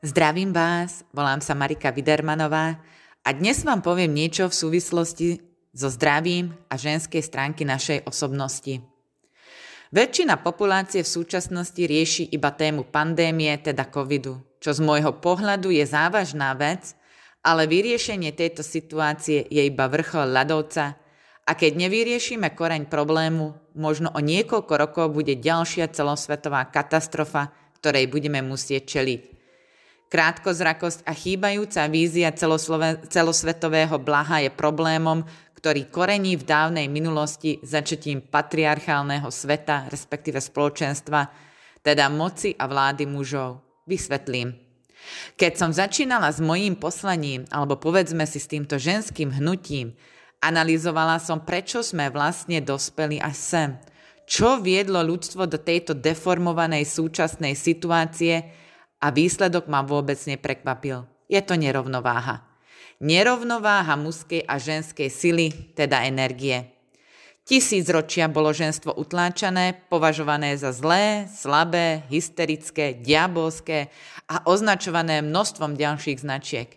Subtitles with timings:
[0.00, 2.80] Zdravím vás, volám sa Marika Vidermanová
[3.20, 5.44] a dnes vám poviem niečo v súvislosti
[5.76, 8.80] so zdravím a ženskej stránky našej osobnosti.
[9.92, 15.84] Väčšina populácie v súčasnosti rieši iba tému pandémie, teda covidu, čo z môjho pohľadu je
[15.84, 16.96] závažná vec,
[17.44, 20.96] ale vyriešenie tejto situácie je iba vrchol ľadovca
[21.44, 27.52] a keď nevyriešime koreň problému, možno o niekoľko rokov bude ďalšia celosvetová katastrofa,
[27.84, 29.39] ktorej budeme musieť čeliť.
[30.10, 32.34] Krátkozrakosť a chýbajúca vízia
[33.06, 35.22] celosvetového blaha je problémom,
[35.54, 41.30] ktorý korení v dávnej minulosti začetím patriarchálneho sveta, respektíve spoločenstva,
[41.86, 43.62] teda moci a vlády mužov.
[43.86, 44.58] Vysvetlím.
[45.38, 49.94] Keď som začínala s mojím poslaním, alebo povedzme si s týmto ženským hnutím,
[50.42, 53.70] analyzovala som, prečo sme vlastne dospeli až sem.
[54.26, 58.58] Čo viedlo ľudstvo do tejto deformovanej súčasnej situácie,
[59.00, 61.08] a výsledok ma vôbec neprekvapil.
[61.26, 62.44] Je to nerovnováha.
[63.00, 66.68] Nerovnováha mužskej a ženskej sily, teda energie.
[67.48, 73.88] Tisíc ročia bolo ženstvo utláčané, považované za zlé, slabé, hysterické, diabolské
[74.28, 76.68] a označované množstvom ďalších značiek.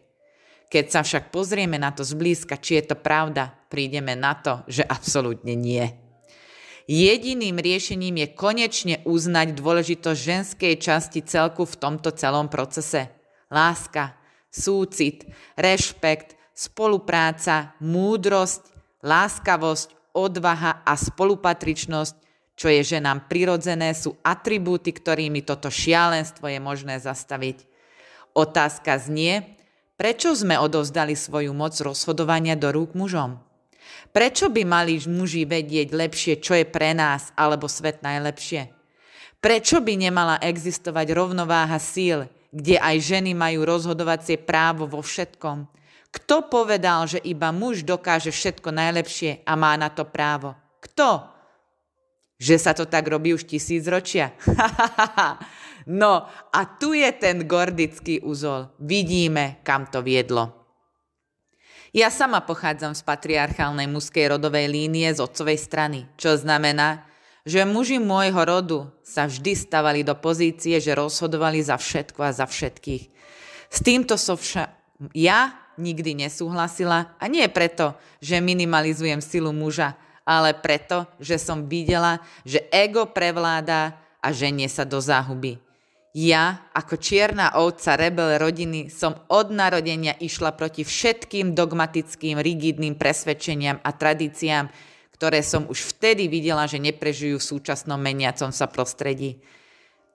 [0.73, 4.81] Keď sa však pozrieme na to zblízka, či je to pravda, prídeme na to, že
[4.81, 6.02] absolútne nie.
[6.83, 13.07] Jediným riešením je konečne uznať dôležitosť ženskej časti celku v tomto celom procese.
[13.47, 14.19] Láska,
[14.51, 15.23] súcit,
[15.55, 18.67] rešpekt, spolupráca, múdrosť,
[18.99, 22.15] láskavosť, odvaha a spolupatričnosť,
[22.53, 27.65] čo je ženám prirodzené, sú atribúty, ktorými toto šialenstvo je možné zastaviť.
[28.37, 29.57] Otázka znie,
[29.97, 33.41] prečo sme odovzdali svoju moc rozhodovania do rúk mužom?
[34.13, 38.69] Prečo by mali muži vedieť lepšie, čo je pre nás alebo svet najlepšie?
[39.41, 45.65] Prečo by nemala existovať rovnováha síl, kde aj ženy majú rozhodovacie právo vo všetkom?
[46.13, 50.53] Kto povedal, že iba muž dokáže všetko najlepšie a má na to právo?
[50.77, 51.25] Kto?
[52.37, 54.37] Že sa to tak robí už tisíc ročia?
[55.89, 58.69] no a tu je ten gordický úzol.
[58.77, 60.62] Vidíme, kam to viedlo.
[61.93, 67.05] Ja sama pochádzam z patriarchálnej mužskej rodovej línie z otcovej strany, čo znamená,
[67.45, 72.49] že muži môjho rodu sa vždy stavali do pozície, že rozhodovali za všetko a za
[72.49, 73.03] všetkých.
[73.69, 74.73] S týmto som však
[75.13, 79.93] ja nikdy nesúhlasila a nie preto, že minimalizujem silu muža,
[80.25, 85.61] ale preto, že som videla, že ego prevláda a ženie sa do záhuby.
[86.13, 93.81] Ja, ako čierna ovca rebel rodiny, som od narodenia išla proti všetkým dogmatickým, rigidným presvedčeniam
[93.81, 94.69] a tradíciám,
[95.17, 99.41] ktoré som už vtedy videla, že neprežijú v súčasnom meniacom sa prostredí.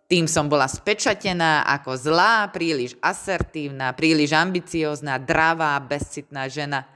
[0.07, 6.87] Tým som bola spečatená ako zlá, príliš asertívna, príliš ambiciózna, dravá, bezcitná žena.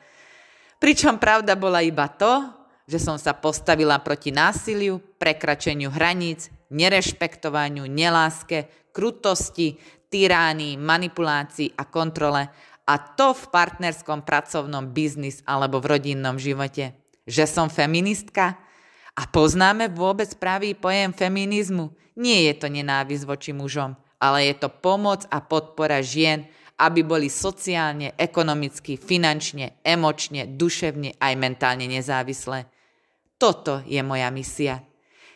[0.79, 2.47] Pričom pravda bola iba to,
[2.87, 9.77] že som sa postavila proti násiliu, prekračeniu hraníc, nerešpektovaniu, neláske, krutosti,
[10.09, 12.49] tyránii, manipulácii a kontrole
[12.87, 16.99] a to v partnerskom pracovnom biznis alebo v rodinnom živote.
[17.25, 18.59] Že som feministka?
[19.13, 21.93] A poznáme vôbec pravý pojem feminizmu?
[22.17, 26.49] Nie je to nenávisť voči mužom, ale je to pomoc a podpora žien,
[26.81, 32.67] aby boli sociálne, ekonomicky, finančne, emočne, duševne aj mentálne nezávislé.
[33.39, 34.83] Toto je moja misia.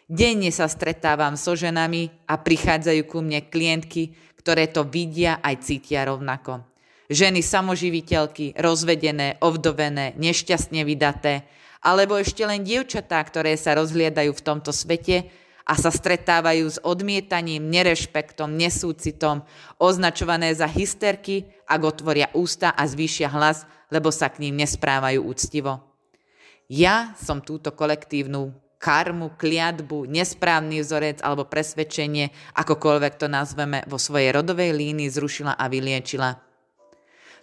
[0.06, 6.06] Denne sa stretávam so ženami a prichádzajú ku mne klientky, ktoré to vidia aj cítia
[6.06, 6.62] rovnako.
[7.10, 11.42] Ženy samoživiteľky, rozvedené, ovdovené, nešťastne vydaté,
[11.82, 15.26] alebo ešte len dievčatá, ktoré sa rozhliadajú v tomto svete
[15.66, 19.42] a sa stretávajú s odmietaním, nerešpektom, nesúcitom,
[19.82, 25.82] označované za hysterky, ak otvoria ústa a zvýšia hlas, lebo sa k ním nesprávajú úctivo.
[26.70, 34.36] Ja som túto kolektívnu karmu, kliatbu, nesprávny vzorec alebo presvedčenie, akokoľvek to nazveme, vo svojej
[34.36, 36.36] rodovej línii zrušila a vyliečila.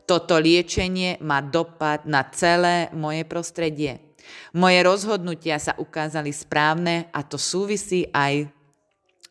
[0.04, 4.14] Toto liečenie má dopad na celé moje prostredie.
[4.56, 8.48] Moje rozhodnutia sa ukázali správne a to súvisí aj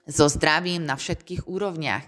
[0.09, 2.05] so zdravím na všetkých úrovniach.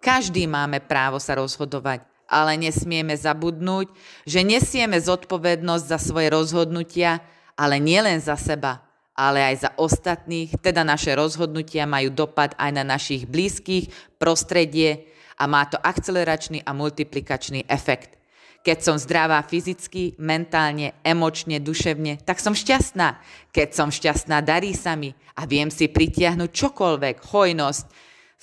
[0.00, 3.90] Každý máme právo sa rozhodovať, ale nesmieme zabudnúť,
[4.24, 7.22] že nesieme zodpovednosť za svoje rozhodnutia,
[7.54, 8.82] ale nielen za seba,
[9.14, 15.06] ale aj za ostatných, teda naše rozhodnutia majú dopad aj na našich blízkych, prostredie
[15.38, 18.18] a má to akceleračný a multiplikačný efekt.
[18.64, 23.20] Keď som zdravá fyzicky, mentálne, emočne, duševne, tak som šťastná.
[23.52, 27.86] Keď som šťastná, darí sa mi a viem si pritiahnuť čokoľvek, hojnosť,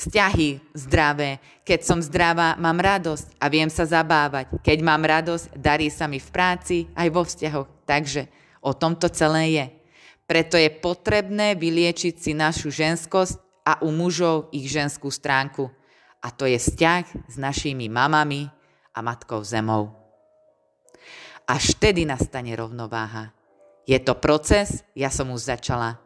[0.02, 1.38] Vzťahy zdravé.
[1.62, 4.50] Keď som zdravá, mám radosť a viem sa zabávať.
[4.66, 7.70] Keď mám radosť, darí sa mi v práci aj vo vzťahoch.
[7.86, 8.26] Takže
[8.66, 9.66] o tomto celé je.
[10.32, 15.68] Preto je potrebné vyliečiť si našu ženskosť a u mužov ich ženskú stránku.
[16.24, 18.48] A to je vzťah s našimi mamami
[18.96, 19.92] a matkou zemou.
[21.44, 23.36] Až vtedy nastane rovnováha.
[23.84, 26.00] Je to proces, ja som už začala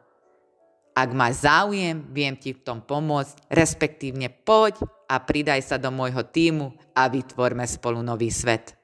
[0.96, 4.80] ak máš záujem, viem ti v tom pomôcť, respektívne poď
[5.12, 8.75] a pridaj sa do môjho týmu a vytvorme spolu nový svet.